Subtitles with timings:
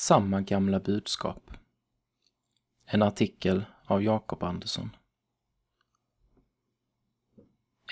[0.00, 1.50] Samma gamla budskap.
[2.86, 4.90] En artikel av Jakob Andersson.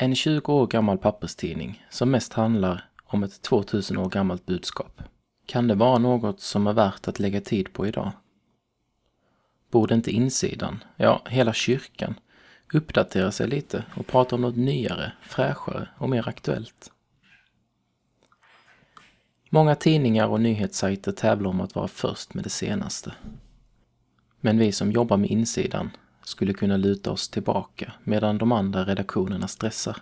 [0.00, 5.02] En 20 år gammal papperstidning som mest handlar om ett 2000 år gammalt budskap.
[5.46, 8.12] Kan det vara något som är värt att lägga tid på idag?
[9.70, 12.14] Borde inte insidan, ja hela kyrkan,
[12.72, 16.92] uppdatera sig lite och prata om något nyare, fräschare och mer aktuellt?
[19.50, 23.14] Många tidningar och nyhetssajter tävlar om att vara först med det senaste.
[24.40, 25.90] Men vi som jobbar med insidan
[26.24, 29.96] skulle kunna luta oss tillbaka medan de andra redaktionerna stressar.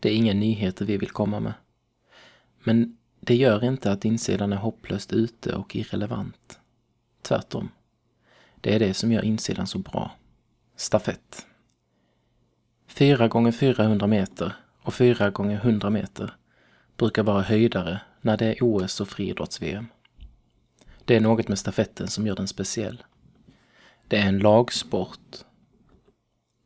[0.00, 1.54] Det är inga nyheter vi vill komma med.
[2.64, 6.58] Men det gör inte att insidan är hopplöst ute och irrelevant.
[7.22, 7.68] Tvärtom.
[8.60, 10.10] Det är det som gör insidan så bra.
[10.76, 11.46] Stafett.
[12.86, 14.52] 4 gånger 400 meter
[14.82, 16.34] och 4 gånger 100 meter
[16.96, 19.86] brukar vara höjdare när det är OS och friidrotts-VM.
[21.04, 23.02] Det är något med stafetten som gör den speciell.
[24.08, 25.36] Det är en lagsport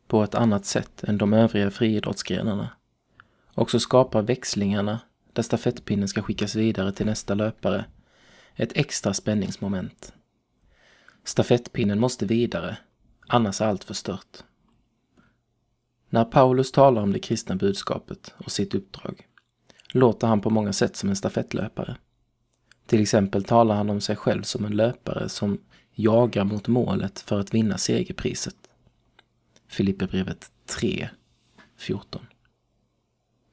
[0.06, 2.70] på ett annat sätt än de övriga friidrottsgrenarna.
[3.54, 5.00] Och så skapar växlingarna,
[5.32, 7.84] där stafettpinnen ska skickas vidare till nästa löpare,
[8.54, 10.12] ett extra spänningsmoment.
[11.24, 12.76] Stafettpinnen måste vidare,
[13.26, 14.44] annars är allt förstört.
[16.08, 19.27] När Paulus talar om det kristna budskapet och sitt uppdrag
[19.92, 21.96] låter han på många sätt som en stafettlöpare.
[22.86, 25.58] Till exempel talar han om sig själv som en löpare som
[25.94, 28.56] jagar mot målet för att vinna segerpriset.
[29.68, 31.08] Filipperbrevet 3,
[31.76, 32.26] 14.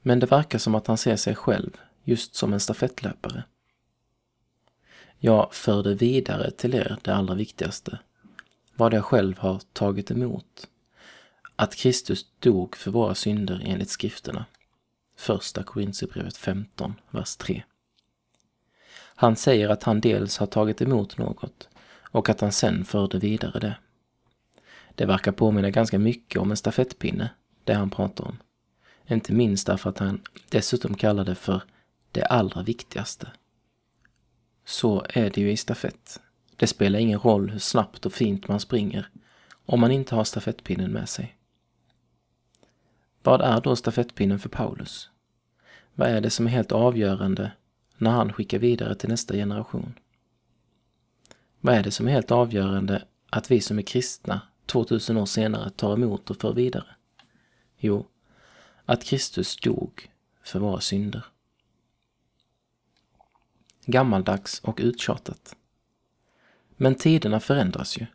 [0.02, 1.70] Men det verkar som att han ser sig själv
[2.04, 3.44] just som en stafettlöpare.
[5.18, 7.98] Jag för det vidare till er det allra viktigaste,
[8.76, 10.68] vad jag själv har tagit emot.
[11.56, 14.44] Att Kristus dog för våra synder enligt skrifterna.
[15.16, 17.62] Första Korintierbrevet 15, vers 3.
[18.96, 21.68] Han säger att han dels har tagit emot något
[22.10, 23.76] och att han sen förde vidare det.
[24.94, 27.30] Det verkar påminna ganska mycket om en stafettpinne,
[27.64, 28.38] det han pratar om.
[29.06, 31.62] Inte minst därför att han dessutom kallar det för
[32.12, 33.30] det allra viktigaste.
[34.64, 36.20] Så är det ju i stafett.
[36.56, 39.10] Det spelar ingen roll hur snabbt och fint man springer
[39.66, 41.36] om man inte har stafettpinnen med sig.
[43.26, 45.10] Vad är då stafettpinnen för Paulus?
[45.94, 47.52] Vad är det som är helt avgörande
[47.96, 49.94] när han skickar vidare till nästa generation?
[51.60, 55.70] Vad är det som är helt avgörande att vi som är kristna 2000 år senare
[55.70, 56.86] tar emot och för vidare?
[57.78, 58.06] Jo,
[58.84, 60.10] att Kristus dog
[60.42, 61.24] för våra synder.
[63.86, 65.56] Gammaldags och uttjatat.
[66.76, 68.06] Men tiderna förändras ju.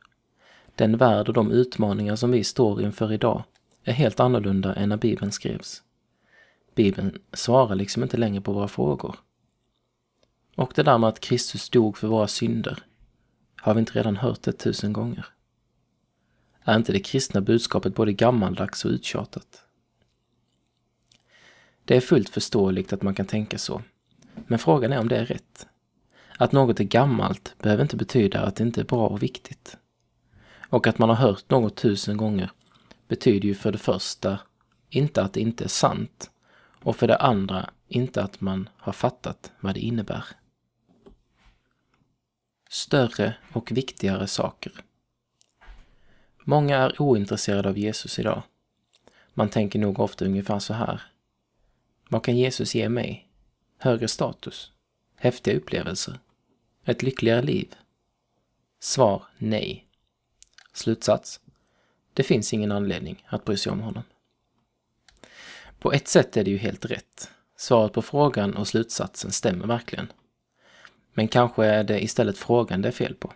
[0.76, 3.44] Den värld och de utmaningar som vi står inför idag
[3.84, 5.84] är helt annorlunda än när Bibeln skrevs.
[6.76, 9.16] Bibeln svarar liksom inte längre på våra frågor.
[10.56, 12.80] Och det där med att Kristus dog för våra synder,
[13.56, 15.26] har vi inte redan hört det tusen gånger?
[16.64, 19.64] Är inte det kristna budskapet både gammaldags och uttjatat?
[21.86, 23.82] Det är fullt förståeligt att man kan tänka så,
[24.48, 25.68] men frågan är om det är rätt.
[26.38, 29.78] Att något är gammalt behöver inte betyda att det inte är bra och viktigt.
[30.70, 32.52] Och att man har hört något tusen gånger
[33.12, 34.40] betyder ju för det första
[34.90, 36.32] inte att det inte är sant
[36.84, 40.26] och för det andra inte att man har fattat vad det innebär.
[42.70, 44.72] Större och viktigare saker.
[46.44, 48.44] Många är ointresserade av Jesus idag.
[49.34, 51.02] Man tänker nog ofta ungefär så här.
[52.10, 53.30] Vad kan Jesus ge mig?
[53.78, 54.72] Högre status?
[55.16, 56.20] Häftiga upplevelser?
[56.86, 57.76] Ett lyckligare liv?
[58.80, 59.88] Svar nej.
[60.74, 61.42] Slutsats?
[62.14, 64.04] Det finns ingen anledning att bry sig om honom.
[65.80, 67.32] På ett sätt är det ju helt rätt.
[67.58, 70.12] Svaret på frågan och slutsatsen stämmer verkligen.
[71.14, 73.34] Men kanske är det istället frågan det är fel på.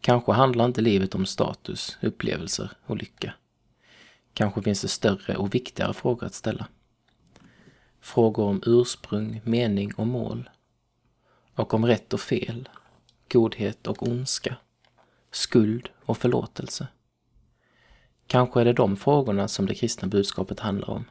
[0.00, 3.34] Kanske handlar inte livet om status, upplevelser och lycka.
[4.34, 6.66] Kanske finns det större och viktigare frågor att ställa.
[8.00, 10.50] Frågor om ursprung, mening och mål.
[11.54, 12.68] Och om rätt och fel,
[13.32, 14.56] godhet och ondska,
[15.30, 16.86] skuld och förlåtelse.
[18.26, 21.04] Kanske är det de frågorna som det kristna budskapet handlar om.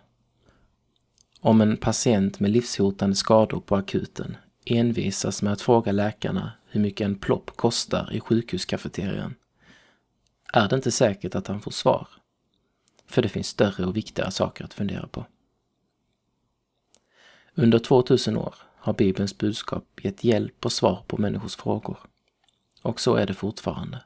[1.39, 7.05] Om en patient med livshotande skador på akuten envisas med att fråga läkarna hur mycket
[7.05, 9.35] en plopp kostar i sjukhuskafeterian
[10.53, 12.07] är det inte säkert att han får svar.
[13.07, 15.25] För det finns större och viktigare saker att fundera på.
[17.55, 21.97] Under 2000 år har Bibelns budskap gett hjälp och svar på människors frågor.
[22.81, 24.03] Och så är det fortfarande.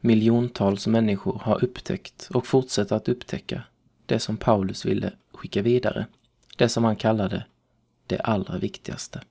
[0.00, 3.62] Miljontals människor har upptäckt och fortsätter att upptäcka
[4.06, 6.06] det som Paulus ville skicka vidare,
[6.56, 7.46] det som han kallade
[8.06, 9.22] det allra viktigaste.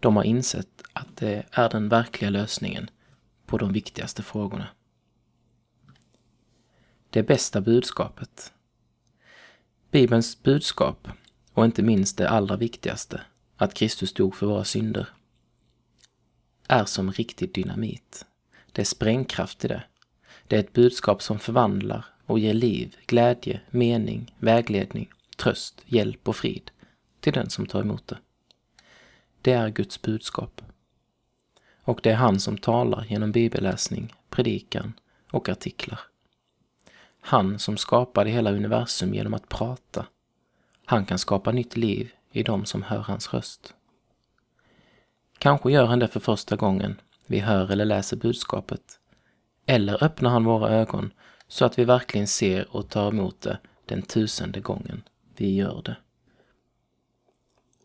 [0.00, 2.90] De har insett att det är den verkliga lösningen
[3.46, 4.68] på de viktigaste frågorna.
[7.10, 8.52] Det bästa budskapet.
[9.90, 11.08] Bibelns budskap,
[11.52, 13.20] och inte minst det allra viktigaste,
[13.56, 15.08] att Kristus dog för våra synder,
[16.68, 18.26] är som riktig dynamit.
[18.74, 19.82] Det är sprängkraft i det.
[20.46, 26.36] Det är ett budskap som förvandlar och ger liv, glädje, mening, vägledning, tröst, hjälp och
[26.36, 26.70] frid
[27.20, 28.18] till den som tar emot det.
[29.42, 30.62] Det är Guds budskap.
[31.82, 34.92] Och det är han som talar genom bibelläsning, predikan
[35.30, 36.00] och artiklar.
[37.20, 40.06] Han som skapade hela universum genom att prata.
[40.84, 43.74] Han kan skapa nytt liv i dem som hör hans röst.
[45.38, 48.98] Kanske gör han det för första gången vi hör eller läser budskapet.
[49.66, 51.12] Eller öppnar han våra ögon
[51.48, 55.02] så att vi verkligen ser och tar emot det den tusende gången
[55.36, 55.96] vi gör det.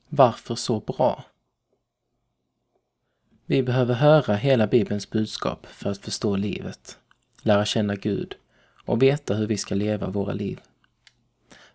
[0.09, 1.23] Varför så bra?
[3.45, 6.97] Vi behöver höra hela Bibelns budskap för att förstå livet,
[7.41, 8.35] lära känna Gud
[8.85, 10.61] och veta hur vi ska leva våra liv.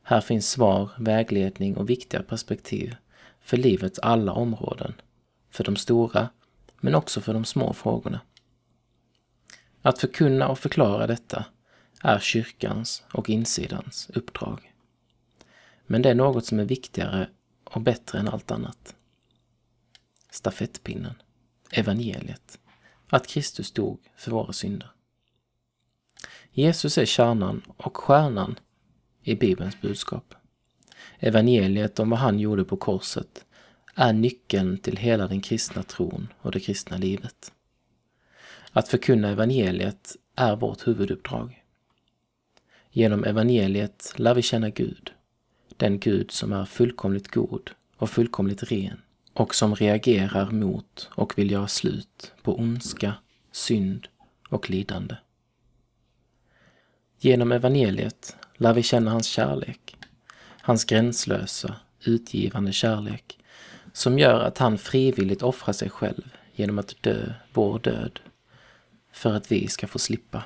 [0.03, 2.97] Här finns svar, vägledning och viktiga perspektiv
[3.41, 4.95] för livets alla områden,
[5.51, 6.29] för de stora
[6.85, 8.21] men också för de små frågorna.
[9.83, 11.45] Att förkunna och förklara detta
[12.01, 14.73] är kyrkans och insidans uppdrag.
[15.87, 17.29] Men det är något som är viktigare
[17.65, 18.95] och bättre än allt annat.
[20.31, 21.15] Stafettpinnen,
[21.71, 22.59] evangeliet,
[23.09, 24.91] att Kristus dog för våra synder.
[26.53, 28.59] Jesus är kärnan och stjärnan
[29.23, 30.35] i Bibelns budskap.
[31.19, 33.45] Evangeliet om vad han gjorde på korset
[33.95, 37.53] är nyckeln till hela den kristna tron och det kristna livet.
[38.73, 41.65] Att förkunna evangeliet är vårt huvuduppdrag.
[42.91, 45.13] Genom evangeliet lär vi känna Gud,
[45.77, 49.01] den Gud som är fullkomligt god och fullkomligt ren
[49.33, 53.15] och som reagerar mot och vill göra slut på ondska,
[53.53, 54.09] synd
[54.49, 55.17] och lidande.
[57.19, 59.97] Genom evangeliet lär vi känna hans kärlek,
[60.61, 63.39] hans gränslösa, utgivande kärlek
[63.95, 68.21] som gör att han frivilligt offrar sig själv genom att dö vår död
[69.13, 70.45] för att vi ska få slippa.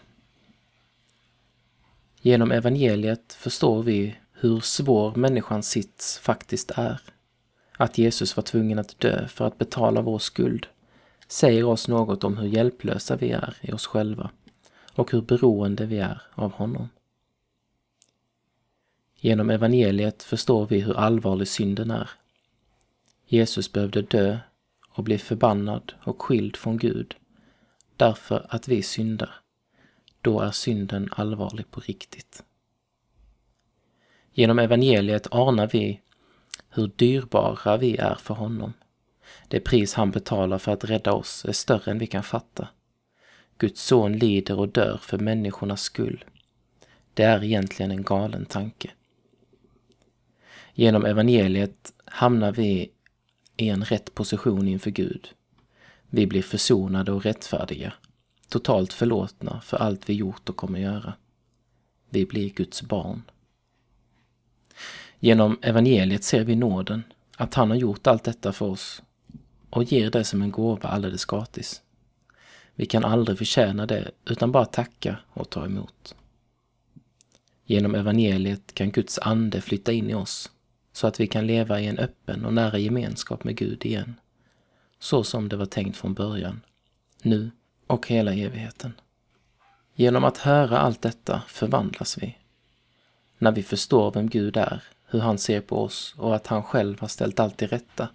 [2.20, 7.00] Genom evangeliet förstår vi hur svår människans sits faktiskt är.
[7.76, 10.66] Att Jesus var tvungen att dö för att betala vår skuld
[11.28, 14.30] säger oss något om hur hjälplösa vi är i oss själva
[14.94, 16.88] och hur beroende vi är av honom.
[19.16, 22.10] Genom evangeliet förstår vi hur allvarlig synden är.
[23.30, 24.38] Jesus behövde dö
[24.88, 27.16] och bli förbannad och skild från Gud
[27.96, 29.34] därför att vi syndar.
[30.20, 32.42] Då är synden allvarlig på riktigt.
[34.32, 36.00] Genom evangeliet anar vi
[36.70, 38.72] hur dyrbara vi är för honom.
[39.48, 42.68] Det pris han betalar för att rädda oss är större än vi kan fatta.
[43.58, 46.24] Guds son lider och dör för människornas skull.
[47.14, 48.90] Det är egentligen en galen tanke.
[50.74, 52.90] Genom evangeliet hamnar vi
[53.58, 55.28] i en rätt position inför Gud.
[56.10, 57.92] Vi blir försonade och rättfärdiga,
[58.48, 61.12] totalt förlåtna för allt vi gjort och kommer göra.
[62.10, 63.22] Vi blir Guds barn.
[65.18, 67.02] Genom evangeliet ser vi nåden,
[67.36, 69.02] att han har gjort allt detta för oss
[69.70, 71.82] och ger det som en gåva alldeles gratis.
[72.74, 76.14] Vi kan aldrig förtjäna det utan bara tacka och ta emot.
[77.64, 80.50] Genom evangeliet kan Guds ande flytta in i oss
[80.98, 84.14] så att vi kan leva i en öppen och nära gemenskap med Gud igen.
[84.98, 86.60] Så som det var tänkt från början,
[87.22, 87.50] nu
[87.86, 88.92] och hela evigheten.
[89.94, 92.36] Genom att höra allt detta förvandlas vi.
[93.38, 97.00] När vi förstår vem Gud är, hur han ser på oss och att han själv
[97.00, 98.08] har ställt allt till rätta,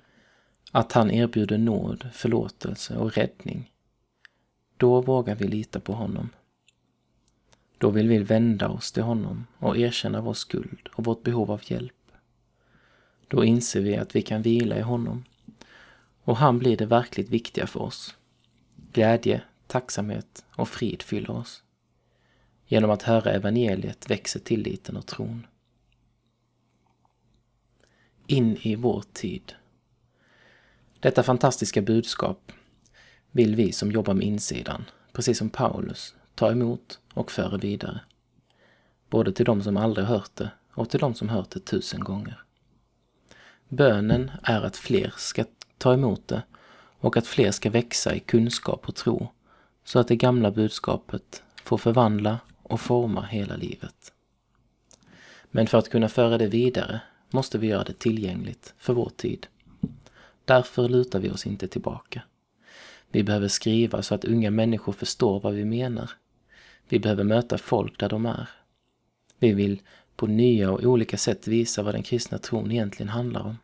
[0.72, 3.72] att han erbjuder nåd, förlåtelse och räddning,
[4.78, 6.30] då vågar vi lita på honom.
[7.78, 11.62] Då vill vi vända oss till honom och erkänna vår skuld och vårt behov av
[11.64, 11.94] hjälp.
[13.34, 15.24] Då inser vi att vi kan vila i honom
[16.24, 18.16] och han blir det verkligt viktiga för oss.
[18.92, 21.64] Glädje, tacksamhet och frid fyller oss.
[22.66, 25.48] Genom att höra evangeliet växer tilliten och tron.
[28.28, 29.54] In i vår tid.
[31.00, 32.52] Detta fantastiska budskap
[33.32, 38.00] vill vi som jobbar med insidan, precis som Paulus, ta emot och föra vidare.
[39.10, 42.43] Både till de som aldrig hört det och till de som hört det tusen gånger.
[43.74, 45.46] Bönen är att fler ska
[45.78, 46.44] ta emot det
[47.00, 49.28] och att fler ska växa i kunskap och tro
[49.84, 54.14] så att det gamla budskapet får förvandla och forma hela livet.
[55.52, 59.48] Men för att kunna föra det vidare måste vi göra det tillgängligt för vår tid.
[60.46, 62.22] Därför lutar vi oss inte tillbaka.
[63.12, 66.12] Vi behöver skriva så att unga människor förstår vad vi menar.
[66.90, 68.50] Vi behöver möta folk där de är.
[69.40, 69.82] Vi vill
[70.16, 73.58] på nya och olika sätt visa vad den kristna tron egentligen handlar om.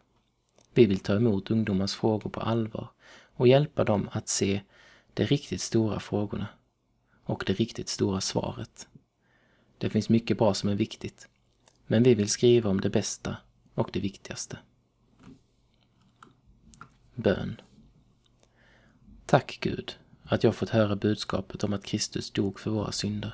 [0.79, 2.89] Vi vill ta emot ungdomars frågor på allvar
[3.33, 4.61] och hjälpa dem att se
[5.13, 6.47] de riktigt stora frågorna
[7.23, 8.87] och det riktigt stora svaret.
[9.77, 11.27] Det finns mycket bra som är viktigt,
[11.87, 13.37] men vi vill skriva om det bästa
[13.73, 14.57] och det viktigaste.
[17.15, 17.61] Bön.
[19.25, 23.33] Tack Gud att jag fått höra budskapet om att Kristus dog för våra synder.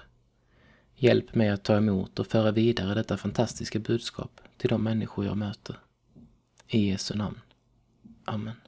[0.95, 5.37] Hjälp mig att ta emot och föra vidare detta fantastiska budskap till de människor jag
[5.37, 5.79] möter.
[6.73, 7.41] I Jesu namn.
[8.27, 8.65] Amen.